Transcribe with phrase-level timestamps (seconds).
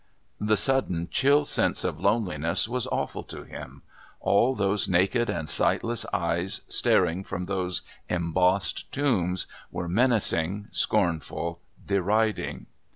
[0.39, 3.83] The sudden chill sense of loneliness was awful to him.
[4.19, 12.65] All those naked and sightless eyes staring from those embossed tombs were menacing, scornful, deriding.